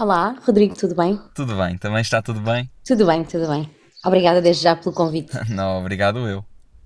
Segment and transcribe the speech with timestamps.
[0.00, 1.20] Olá, Rodrigo, tudo bem?
[1.34, 1.76] tudo bem?
[1.76, 2.70] Também está tudo bem?
[2.86, 3.68] Tudo bem, tudo bem.
[4.06, 5.32] Obrigada desde já pelo convite.
[5.50, 6.44] Não, obrigado eu.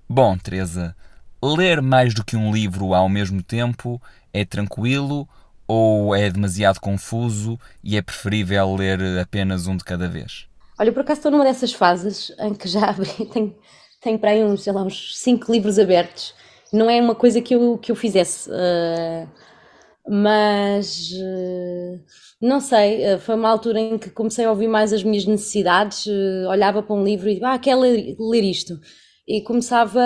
[0.09, 0.95] Bom, Teresa,
[1.39, 4.01] ler mais do que um livro ao mesmo tempo
[4.33, 5.29] é tranquilo
[5.67, 10.47] ou é demasiado confuso e é preferível ler apenas um de cada vez?
[10.79, 13.55] Olha, por acaso estou numa dessas fases em que já abri, tenho,
[14.01, 16.33] tenho para aí uns, sei lá, uns cinco livros abertos.
[16.73, 19.27] Não é uma coisa que eu, que eu fizesse, eh,
[20.07, 21.99] mas eh,
[22.41, 26.05] não sei, eh, foi uma altura em que comecei a ouvir mais as minhas necessidades,
[26.07, 28.79] eh, olhava para um livro e ah, quero ler, ler isto.
[29.27, 30.01] E começava,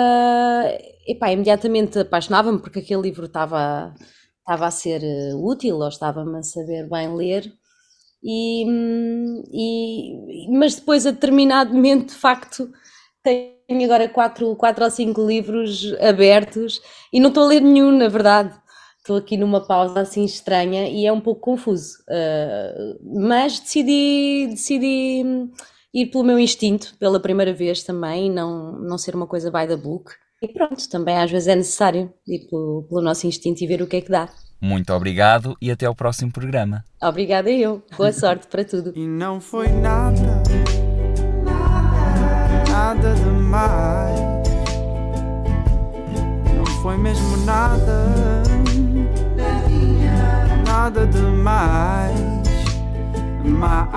[1.06, 3.94] epá, imediatamente apaixonava-me porque aquele livro estava,
[4.40, 5.02] estava a ser
[5.36, 7.52] útil ou estava-me a saber bem ler.
[8.22, 8.64] E,
[9.52, 12.70] e- mas depois, a determinado momento, de facto,
[13.22, 16.80] tenho agora quatro, quatro ou cinco livros abertos
[17.12, 18.54] e não estou a ler nenhum, na verdade.
[19.08, 21.96] Estou aqui numa pausa assim estranha e é um pouco confuso.
[22.10, 25.50] Uh, mas decidi, decidi hum,
[25.94, 29.66] ir pelo meu instinto pela primeira vez também, e não, não ser uma coisa by
[29.66, 30.12] the book.
[30.42, 33.86] E pronto, também às vezes é necessário ir pelo, pelo nosso instinto e ver o
[33.86, 34.28] que é que dá.
[34.60, 36.84] Muito obrigado e até ao próximo programa.
[37.02, 37.82] Obrigada eu.
[37.96, 38.92] Boa sorte para tudo.
[38.94, 40.42] E não foi nada,
[42.68, 44.20] nada demais.
[46.54, 48.42] Não foi mesmo nada,
[50.66, 52.18] nada demais.
[53.44, 53.88] Mais.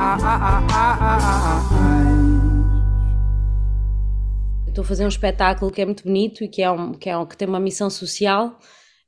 [4.67, 7.17] Estou a fazer um espetáculo que é muito bonito e que, é um, que, é
[7.17, 8.57] um, que tem uma missão social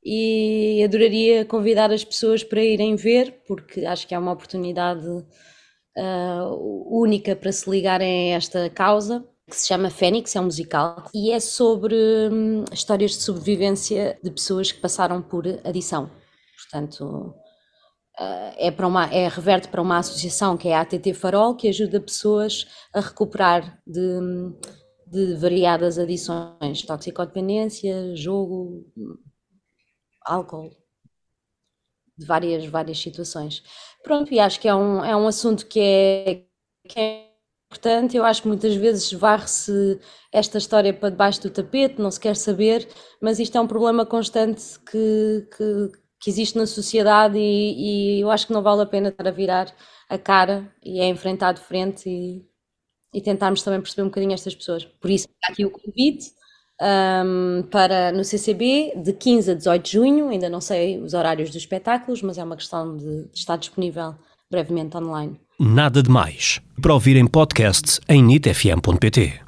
[0.04, 5.06] e adoraria convidar as pessoas para irem ver, porque acho que é uma oportunidade
[5.96, 6.50] ah,
[6.86, 11.30] única para se ligarem a esta causa, que se chama Fênix, é um musical, e
[11.30, 11.94] é sobre
[12.30, 16.10] hum, histórias de sobrevivência de pessoas que passaram por adição.
[16.56, 17.34] Portanto,
[18.18, 21.68] ah, é, para uma, é reverte para uma associação que é a ATT Farol, que
[21.68, 24.20] ajuda pessoas a recuperar de,
[25.06, 28.86] de variadas adições, toxicodependência, jogo,
[30.24, 30.70] álcool,
[32.16, 33.62] de várias, várias situações.
[34.02, 36.44] Pronto, e acho que é um, é um assunto que é,
[36.88, 37.30] que é
[37.66, 38.16] importante.
[38.16, 39.98] Eu acho que muitas vezes varre-se
[40.32, 42.88] esta história para debaixo do tapete, não se quer saber,
[43.20, 48.30] mas isto é um problema constante que, que, que existe na sociedade e, e eu
[48.30, 49.70] acho que não vale a pena estar a virar
[50.08, 52.42] a cara e a enfrentar de frente e,
[53.12, 54.86] e tentarmos também perceber um bocadinho estas pessoas.
[54.86, 56.32] Por isso, aqui o convite
[56.80, 61.50] ahm, para no CCB de 15 a 18 de junho, ainda não sei os horários
[61.50, 64.14] dos espetáculos, mas é uma questão de, de estar disponível
[64.50, 65.38] brevemente online.
[65.60, 66.58] Nada de mais.
[66.80, 69.43] Para ouvir em podcast em nitfm.pt.